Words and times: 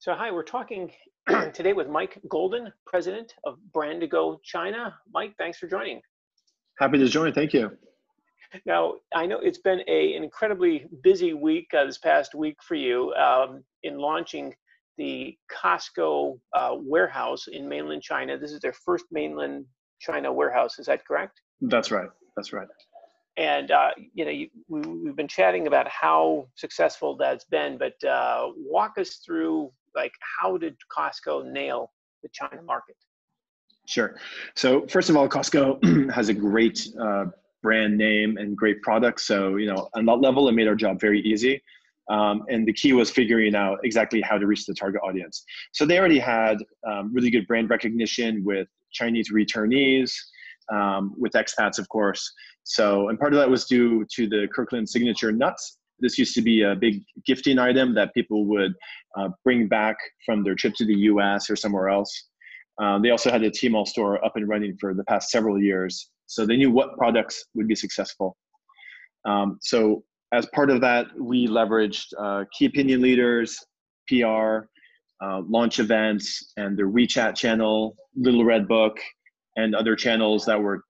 So 0.00 0.14
hi, 0.14 0.30
we're 0.30 0.44
talking 0.44 0.92
today 1.52 1.72
with 1.72 1.88
Mike 1.88 2.20
Golden, 2.28 2.72
president 2.86 3.34
of 3.44 3.58
Brand2Go 3.74 4.38
China. 4.44 4.94
Mike, 5.12 5.34
thanks 5.38 5.58
for 5.58 5.66
joining. 5.66 6.00
Happy 6.78 6.98
to 6.98 7.08
join. 7.08 7.32
Thank 7.32 7.52
you. 7.52 7.72
Now, 8.64 8.94
I 9.12 9.26
know 9.26 9.40
it's 9.40 9.58
been 9.58 9.80
a, 9.88 10.14
an 10.14 10.22
incredibly 10.22 10.86
busy 11.02 11.34
week 11.34 11.66
uh, 11.76 11.84
this 11.84 11.98
past 11.98 12.36
week 12.36 12.58
for 12.62 12.76
you 12.76 13.12
um, 13.14 13.64
in 13.82 13.98
launching 13.98 14.54
the 14.98 15.36
Costco 15.52 16.38
uh, 16.52 16.76
warehouse 16.78 17.48
in 17.48 17.68
mainland 17.68 18.02
China. 18.02 18.38
This 18.38 18.52
is 18.52 18.60
their 18.60 18.72
first 18.72 19.06
mainland 19.10 19.64
China 19.98 20.32
warehouse. 20.32 20.78
Is 20.78 20.86
that 20.86 21.04
correct? 21.04 21.40
That's 21.60 21.90
right. 21.90 22.08
That's 22.36 22.52
right. 22.52 22.68
And 23.36 23.72
uh, 23.72 23.90
you 24.14 24.24
know, 24.24 24.30
you, 24.30 24.48
we, 24.68 25.08
have 25.08 25.16
been 25.16 25.26
chatting 25.26 25.66
about 25.66 25.88
how 25.88 26.46
successful 26.54 27.16
that's 27.16 27.44
been, 27.46 27.78
but 27.78 28.02
uh, 28.08 28.50
walk 28.56 28.96
us 28.96 29.16
through 29.26 29.72
like 29.94 30.12
how 30.40 30.56
did 30.56 30.76
Costco 30.96 31.50
nail 31.50 31.92
the 32.22 32.28
China 32.32 32.62
market? 32.62 32.96
Sure. 33.86 34.16
So 34.54 34.86
first 34.86 35.08
of 35.08 35.16
all, 35.16 35.28
Costco 35.28 36.10
has 36.12 36.28
a 36.28 36.34
great 36.34 36.88
uh, 37.00 37.26
brand 37.62 37.96
name 37.96 38.36
and 38.36 38.56
great 38.56 38.82
products. 38.82 39.26
So 39.26 39.56
you 39.56 39.66
know, 39.66 39.88
on 39.94 40.04
that 40.06 40.16
level, 40.16 40.48
it 40.48 40.52
made 40.52 40.68
our 40.68 40.74
job 40.74 41.00
very 41.00 41.20
easy. 41.22 41.62
Um, 42.10 42.44
and 42.48 42.66
the 42.66 42.72
key 42.72 42.94
was 42.94 43.10
figuring 43.10 43.54
out 43.54 43.78
exactly 43.84 44.22
how 44.22 44.38
to 44.38 44.46
reach 44.46 44.64
the 44.64 44.74
target 44.74 45.02
audience. 45.04 45.44
So 45.72 45.84
they 45.84 45.98
already 45.98 46.18
had 46.18 46.56
um, 46.86 47.12
really 47.12 47.30
good 47.30 47.46
brand 47.46 47.68
recognition 47.68 48.42
with 48.44 48.66
Chinese 48.92 49.30
returnees, 49.30 50.14
um, 50.72 51.14
with 51.18 51.32
expats, 51.32 51.78
of 51.78 51.88
course. 51.90 52.32
So, 52.64 53.08
and 53.08 53.18
part 53.18 53.34
of 53.34 53.38
that 53.38 53.48
was 53.48 53.66
due 53.66 54.06
to 54.14 54.26
the 54.26 54.48
Kirkland 54.54 54.88
signature 54.88 55.32
nuts 55.32 55.78
this 56.00 56.18
used 56.18 56.34
to 56.34 56.42
be 56.42 56.62
a 56.62 56.74
big 56.74 57.02
gifting 57.26 57.58
item 57.58 57.94
that 57.94 58.14
people 58.14 58.46
would 58.46 58.72
uh, 59.16 59.28
bring 59.44 59.68
back 59.68 59.96
from 60.24 60.44
their 60.44 60.54
trip 60.54 60.74
to 60.74 60.84
the 60.84 60.94
US 60.94 61.50
or 61.50 61.56
somewhere 61.56 61.88
else. 61.88 62.28
Um, 62.80 63.02
they 63.02 63.10
also 63.10 63.30
had 63.30 63.42
a 63.42 63.50
Tmall 63.50 63.86
store 63.86 64.24
up 64.24 64.36
and 64.36 64.48
running 64.48 64.76
for 64.80 64.94
the 64.94 65.04
past 65.04 65.30
several 65.30 65.60
years. 65.60 66.10
So 66.26 66.46
they 66.46 66.56
knew 66.56 66.70
what 66.70 66.96
products 66.96 67.44
would 67.54 67.66
be 67.66 67.74
successful. 67.74 68.36
Um, 69.24 69.58
so 69.62 70.04
as 70.32 70.46
part 70.54 70.70
of 70.70 70.80
that, 70.82 71.06
we 71.18 71.48
leveraged 71.48 72.06
uh, 72.18 72.44
key 72.56 72.66
opinion 72.66 73.00
leaders, 73.00 73.58
PR, 74.08 74.66
uh, 75.20 75.42
launch 75.48 75.80
events, 75.80 76.52
and 76.56 76.78
their 76.78 76.88
WeChat 76.88 77.34
channel, 77.34 77.96
Little 78.14 78.44
Red 78.44 78.68
Book, 78.68 78.98
and 79.56 79.74
other 79.74 79.96
channels 79.96 80.44
that 80.44 80.60
were 80.60 80.84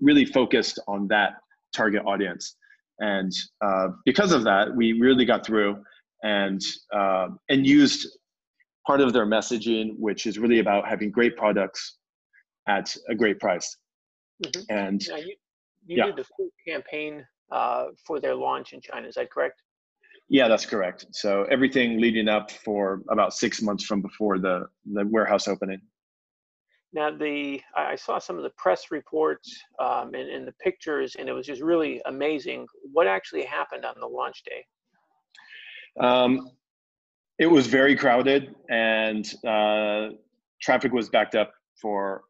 really 0.00 0.24
focused 0.24 0.78
on 0.88 1.08
that 1.08 1.34
target 1.74 2.02
audience. 2.04 2.56
And 3.02 3.32
uh, 3.60 3.88
because 4.04 4.32
of 4.32 4.44
that, 4.44 4.74
we 4.74 4.92
really 4.92 5.24
got 5.24 5.44
through 5.44 5.82
and 6.22 6.60
uh, 6.94 7.28
and 7.48 7.66
used 7.66 8.08
part 8.86 9.00
of 9.00 9.12
their 9.12 9.26
messaging, 9.26 9.98
which 9.98 10.24
is 10.26 10.38
really 10.38 10.60
about 10.60 10.88
having 10.88 11.10
great 11.10 11.36
products 11.36 11.98
at 12.68 12.94
a 13.08 13.14
great 13.14 13.40
price. 13.40 13.76
Mm-hmm. 14.44 14.62
And 14.70 15.00
now 15.08 15.16
you, 15.16 15.34
you 15.86 15.96
yeah. 15.96 16.06
did 16.06 16.16
the 16.16 16.24
full 16.36 16.48
campaign 16.66 17.26
uh, 17.50 17.86
for 18.06 18.20
their 18.20 18.36
launch 18.36 18.72
in 18.72 18.80
China. 18.80 19.08
Is 19.08 19.16
that 19.16 19.30
correct? 19.32 19.60
Yeah, 20.28 20.46
that's 20.46 20.64
correct. 20.64 21.06
So 21.10 21.44
everything 21.50 22.00
leading 22.00 22.28
up 22.28 22.52
for 22.52 23.02
about 23.10 23.34
six 23.34 23.60
months 23.60 23.84
from 23.84 24.00
before 24.00 24.38
the 24.38 24.66
the 24.92 25.04
warehouse 25.06 25.48
opening. 25.48 25.80
Now, 26.94 27.10
the 27.10 27.60
I 27.74 27.96
saw 27.96 28.18
some 28.18 28.36
of 28.36 28.42
the 28.42 28.52
press 28.56 28.90
reports 28.90 29.50
um, 29.78 30.14
and, 30.14 30.28
and, 30.28 30.46
the 30.46 30.52
pictures, 30.62 31.16
and 31.18 31.28
it 31.28 31.32
was 31.32 31.46
just 31.46 31.62
really 31.62 32.02
amazing. 32.04 32.66
What 32.92 33.06
actually 33.06 33.44
happened 33.44 33.86
on 33.86 33.94
the 33.98 34.06
launch 34.06 34.42
day? 34.44 34.64
Um, 35.98 36.50
it 37.38 37.46
was 37.46 37.66
very 37.66 37.96
crowded, 37.96 38.54
and 38.68 39.26
uh, 39.46 40.08
traffic 40.60 40.92
was 40.92 41.08
backed 41.08 41.34
up 41.34 41.52
for 41.80 42.22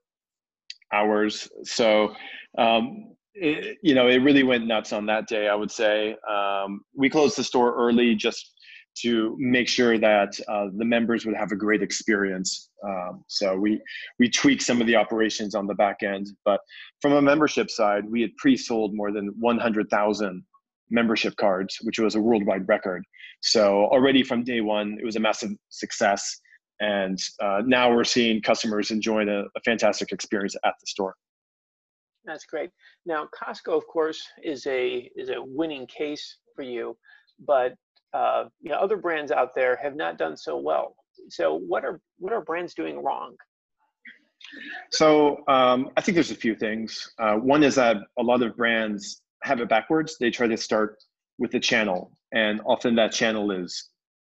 hours. 0.93 1.49
So, 1.65 2.15
um, 2.57 3.15
it, 3.35 3.79
you 3.83 3.95
know, 3.95 4.09
it 4.09 4.19
really 4.19 4.45
went 4.45 4.67
nuts 4.67 4.93
on 4.93 5.07
that 5.07 5.27
day. 5.27 5.49
I 5.49 5.55
would 5.55 5.71
say 5.71 6.17
um, 6.31 6.83
we 6.95 7.11
closed 7.11 7.37
the 7.37 7.45
store 7.45 7.75
early 7.75 8.15
just 8.15 8.52
to 9.01 9.37
make 9.39 9.69
sure 9.69 9.99
that 9.99 10.39
uh, 10.49 10.67
the 10.77 10.85
members 10.85 11.25
would 11.25 11.37
have 11.37 11.53
a 11.53 11.57
great 11.57 11.83
experience. 11.83 12.71
Um, 12.85 13.25
so 13.29 13.57
we 13.57 13.81
we 14.19 14.29
tweaked 14.29 14.63
some 14.63 14.81
of 14.81 14.87
the 14.87 14.97
operations 14.97 15.55
on 15.55 15.67
the 15.67 15.75
back 15.75 16.03
end, 16.03 16.29
but 16.45 16.61
from 17.01 17.13
a 17.13 17.23
membership 17.23 17.71
side, 17.71 18.05
we 18.09 18.21
had 18.23 18.37
pre-sold 18.37 18.95
more 18.95 19.13
than 19.13 19.35
100,000 19.39 20.45
membership 20.91 21.35
cards, 21.37 21.79
which 21.83 21.99
was 21.99 22.15
a 22.15 22.21
worldwide 22.21 22.69
record. 22.69 23.03
So 23.41 23.87
already 23.87 24.23
from 24.23 24.45
day 24.45 24.61
one, 24.61 24.99
it 25.01 25.05
was 25.05 25.17
a 25.17 25.21
massive 25.21 25.51
success, 25.71 26.39
and 26.81 27.19
uh, 27.41 27.63
now 27.65 27.95
we're 27.95 28.05
seeing 28.05 28.43
customers 28.43 28.91
enjoying 28.91 29.29
a, 29.29 29.45
a 29.57 29.61
fantastic 29.65 30.13
experience 30.13 30.55
at 30.65 30.75
the 30.81 30.87
store. 30.87 31.15
That's 32.25 32.45
great. 32.45 32.71
Now, 33.05 33.29
Costco, 33.35 33.77
of 33.77 33.87
course, 33.87 34.23
is 34.43 34.67
a 34.67 35.11
is 35.17 35.31
a 35.31 35.43
winning 35.43 35.87
case 35.87 36.39
for 36.55 36.63
you, 36.63 36.97
but 37.47 37.75
uh, 38.15 38.45
you 38.61 38.71
know, 38.71 38.77
other 38.77 38.97
brands 38.97 39.33
out 39.33 39.55
there 39.55 39.77
have 39.83 39.97
not 39.97 40.19
done 40.19 40.37
so 40.37 40.57
well. 40.57 40.97
So 41.29 41.55
what 41.55 41.85
are 41.85 42.01
what 42.19 42.33
are 42.33 42.41
brands 42.41 42.75
doing 42.75 43.03
wrong? 43.03 43.37
So 44.91 45.39
um, 45.49 45.91
I 45.97 46.01
think 46.01 46.15
there's 46.15 46.31
a 46.31 46.37
few 46.37 46.55
things. 46.55 47.11
Uh, 47.19 47.37
one 47.37 47.63
is 47.63 47.77
that 47.77 47.97
a 48.19 48.23
lot 48.23 48.43
of 48.43 48.57
brands 48.57 49.23
have 49.43 49.61
it 49.61 49.69
backwards. 49.69 50.17
They 50.19 50.31
try 50.31 50.47
to 50.47 50.57
start 50.57 51.03
with 51.39 51.51
the 51.51 51.61
channel, 51.61 52.17
and 52.33 52.61
often 52.67 52.95
that 52.97 53.13
channel 53.13 53.51
is 53.51 53.91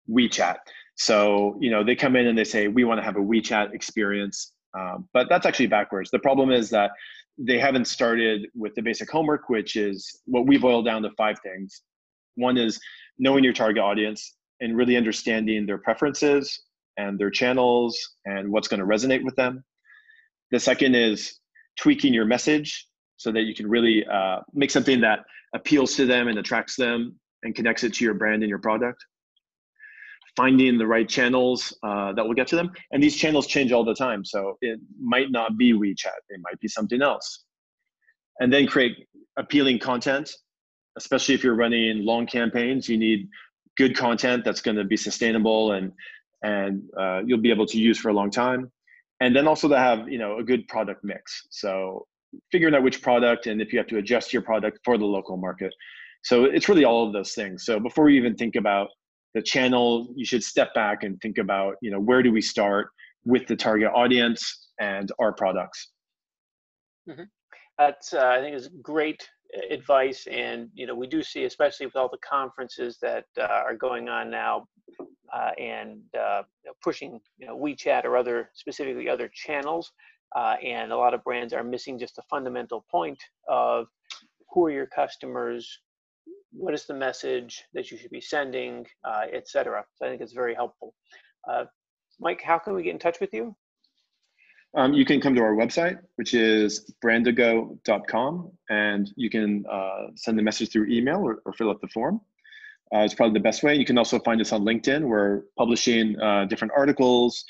WeChat. 0.09 0.57
So 0.95 1.57
you 1.59 1.69
know 1.69 1.83
they 1.83 1.95
come 1.95 2.15
in 2.15 2.27
and 2.27 2.37
they 2.37 2.43
say 2.43 2.67
we 2.67 2.83
want 2.83 2.99
to 2.99 3.03
have 3.03 3.17
a 3.17 3.21
WeChat 3.21 3.73
experience, 3.73 4.53
um, 4.77 5.07
but 5.13 5.27
that's 5.29 5.45
actually 5.45 5.67
backwards. 5.67 6.09
The 6.09 6.19
problem 6.19 6.51
is 6.51 6.69
that 6.71 6.91
they 7.37 7.59
haven't 7.59 7.85
started 7.85 8.47
with 8.55 8.73
the 8.75 8.81
basic 8.81 9.11
homework, 9.11 9.49
which 9.49 9.75
is 9.75 10.21
what 10.25 10.47
we 10.47 10.57
boil 10.57 10.81
down 10.81 11.03
to 11.03 11.11
five 11.11 11.37
things. 11.43 11.83
One 12.37 12.57
is 12.57 12.79
knowing 13.19 13.43
your 13.43 13.53
target 13.53 13.83
audience 13.83 14.35
and 14.61 14.77
really 14.77 14.95
understanding 14.95 15.65
their 15.65 15.77
preferences 15.77 16.63
and 16.97 17.19
their 17.19 17.29
channels 17.29 17.97
and 18.25 18.51
what's 18.51 18.67
going 18.67 18.79
to 18.79 18.85
resonate 18.85 19.23
with 19.23 19.35
them. 19.35 19.63
The 20.51 20.59
second 20.59 20.95
is 20.95 21.39
tweaking 21.79 22.13
your 22.13 22.25
message 22.25 22.87
so 23.17 23.31
that 23.31 23.41
you 23.41 23.53
can 23.53 23.67
really 23.67 24.05
uh, 24.05 24.39
make 24.53 24.71
something 24.71 25.01
that 25.01 25.19
appeals 25.53 25.95
to 25.95 26.05
them 26.05 26.27
and 26.27 26.39
attracts 26.39 26.75
them 26.75 27.19
and 27.43 27.55
connects 27.55 27.83
it 27.83 27.93
to 27.95 28.05
your 28.05 28.13
brand 28.13 28.43
and 28.43 28.49
your 28.49 28.59
product. 28.59 29.03
Finding 30.35 30.77
the 30.77 30.85
right 30.85 31.09
channels 31.09 31.75
uh, 31.83 32.13
that 32.13 32.25
will 32.25 32.35
get 32.35 32.47
to 32.47 32.55
them. 32.55 32.71
And 32.91 33.01
these 33.01 33.15
channels 33.15 33.47
change 33.47 33.71
all 33.71 33.83
the 33.83 33.95
time. 33.95 34.23
So 34.23 34.57
it 34.61 34.79
might 34.99 35.31
not 35.31 35.57
be 35.57 35.73
WeChat, 35.73 36.19
it 36.29 36.39
might 36.41 36.59
be 36.59 36.67
something 36.67 37.01
else. 37.01 37.45
And 38.39 38.53
then 38.53 38.67
create 38.67 38.95
appealing 39.37 39.79
content 39.79 40.31
especially 40.97 41.35
if 41.35 41.43
you're 41.43 41.55
running 41.55 42.03
long 42.03 42.25
campaigns, 42.25 42.89
you 42.89 42.97
need 42.97 43.29
good 43.77 43.95
content 43.95 44.43
that's 44.43 44.61
going 44.61 44.77
to 44.77 44.83
be 44.83 44.97
sustainable 44.97 45.73
and 45.73 45.91
and 46.43 46.83
uh, 46.99 47.21
you'll 47.25 47.41
be 47.41 47.49
able 47.49 47.65
to 47.65 47.79
use 47.79 47.97
for 47.97 48.09
a 48.09 48.13
long 48.13 48.29
time. 48.29 48.71
And 49.21 49.35
then 49.35 49.47
also 49.47 49.67
to 49.67 49.77
have 49.77 50.09
you 50.09 50.17
know 50.17 50.39
a 50.39 50.43
good 50.43 50.67
product 50.67 51.03
mix. 51.03 51.47
So 51.49 52.05
figuring 52.51 52.75
out 52.75 52.83
which 52.83 53.01
product 53.01 53.47
and 53.47 53.61
if 53.61 53.71
you 53.71 53.79
have 53.79 53.87
to 53.87 53.97
adjust 53.97 54.33
your 54.33 54.41
product 54.41 54.79
for 54.83 54.97
the 54.97 55.05
local 55.05 55.37
market. 55.37 55.73
So 56.23 56.43
it's 56.45 56.67
really 56.67 56.83
all 56.83 57.07
of 57.07 57.13
those 57.13 57.33
things. 57.33 57.65
So 57.65 57.79
before 57.79 58.09
you 58.09 58.19
even 58.19 58.35
think 58.35 58.55
about 58.55 58.89
the 59.33 59.41
channel, 59.41 60.07
you 60.15 60.25
should 60.25 60.43
step 60.43 60.73
back 60.73 61.03
and 61.03 61.19
think 61.21 61.37
about 61.37 61.75
you 61.81 61.91
know 61.91 61.99
where 61.99 62.21
do 62.21 62.31
we 62.31 62.41
start 62.41 62.89
with 63.25 63.47
the 63.47 63.55
target 63.55 63.91
audience 63.93 64.69
and 64.79 65.11
our 65.19 65.33
products. 65.33 65.91
Mm-hmm. 67.09 67.23
That's 67.77 68.13
uh, 68.13 68.25
I 68.25 68.39
think 68.41 68.55
is 68.55 68.69
great 68.81 69.27
advice 69.69 70.27
and 70.27 70.69
you 70.73 70.85
know 70.85 70.95
we 70.95 71.07
do 71.07 71.23
see 71.23 71.45
especially 71.45 71.85
with 71.85 71.95
all 71.95 72.09
the 72.09 72.17
conferences 72.27 72.97
that 73.01 73.25
uh, 73.39 73.43
are 73.43 73.75
going 73.75 74.09
on 74.09 74.29
now 74.29 74.67
uh, 75.33 75.51
and 75.57 75.99
uh, 76.19 76.41
pushing 76.81 77.19
you 77.37 77.47
know 77.47 77.57
WeChat 77.57 78.05
or 78.05 78.17
other 78.17 78.49
specifically 78.53 79.09
other 79.09 79.29
channels 79.33 79.91
uh, 80.35 80.55
and 80.63 80.91
a 80.91 80.97
lot 80.97 81.13
of 81.13 81.23
brands 81.23 81.53
are 81.53 81.63
missing 81.63 81.97
just 81.97 82.15
the 82.15 82.23
fundamental 82.29 82.85
point 82.89 83.17
of 83.47 83.87
who 84.51 84.65
are 84.65 84.71
your 84.71 84.87
customers 84.87 85.79
what 86.51 86.73
is 86.73 86.85
the 86.85 86.93
message 86.93 87.63
that 87.73 87.91
you 87.91 87.97
should 87.97 88.11
be 88.11 88.21
sending 88.21 88.85
uh, 89.05 89.23
etc 89.33 89.83
so 89.95 90.05
I 90.05 90.09
think 90.09 90.21
it's 90.21 90.33
very 90.33 90.55
helpful. 90.55 90.93
Uh, 91.49 91.65
Mike 92.19 92.41
how 92.43 92.57
can 92.57 92.73
we 92.73 92.83
get 92.83 92.93
in 92.93 92.99
touch 92.99 93.19
with 93.19 93.33
you 93.33 93.55
um, 94.75 94.93
you 94.93 95.05
can 95.05 95.21
come 95.21 95.33
to 95.35 95.41
our 95.41 95.55
website, 95.55 95.97
which 96.15 96.33
is 96.33 96.91
brand2go.com, 97.03 98.51
and 98.69 99.11
you 99.15 99.29
can 99.29 99.65
uh, 99.71 100.07
send 100.15 100.39
a 100.39 100.43
message 100.43 100.71
through 100.71 100.87
email 100.87 101.17
or, 101.17 101.41
or 101.45 101.53
fill 101.53 101.69
out 101.69 101.81
the 101.81 101.87
form. 101.87 102.21
Uh, 102.93 102.99
it's 102.99 103.13
probably 103.13 103.33
the 103.33 103.43
best 103.43 103.63
way. 103.63 103.75
You 103.75 103.85
can 103.85 103.97
also 103.97 104.19
find 104.19 104.39
us 104.39 104.53
on 104.53 104.61
LinkedIn. 104.63 105.03
We're 105.03 105.41
publishing 105.57 106.19
uh, 106.21 106.45
different 106.45 106.73
articles 106.75 107.43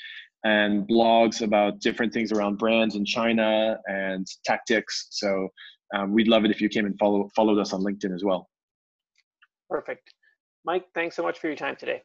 and 0.44 0.88
blogs 0.88 1.42
about 1.42 1.80
different 1.80 2.12
things 2.12 2.32
around 2.32 2.58
brands 2.58 2.94
in 2.94 3.04
China 3.04 3.78
and 3.86 4.26
tactics. 4.44 5.08
So 5.10 5.48
um, 5.94 6.12
we'd 6.12 6.28
love 6.28 6.44
it 6.44 6.50
if 6.50 6.60
you 6.60 6.68
came 6.68 6.86
and 6.86 6.98
follow 6.98 7.28
followed 7.34 7.58
us 7.58 7.72
on 7.72 7.82
LinkedIn 7.82 8.14
as 8.14 8.24
well. 8.24 8.48
Perfect. 9.68 10.12
Mike, 10.64 10.86
thanks 10.94 11.16
so 11.16 11.22
much 11.22 11.38
for 11.38 11.46
your 11.46 11.56
time 11.56 11.76
today. 11.76 12.02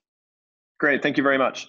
Great. 0.80 1.02
Thank 1.02 1.18
you 1.18 1.24
very 1.24 1.38
much. 1.38 1.68